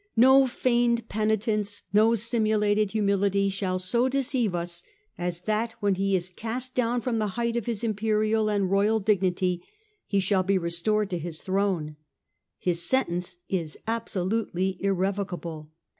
[0.27, 4.81] "No feigned penitence, no simulated humility shall so deceive us,
[5.15, 8.99] as that when he is cast down from the height of his Imperial and royal
[8.99, 9.63] dignity
[10.07, 11.97] he should be restored to his throne.
[12.57, 15.69] His sen tence is absolutely irrevocable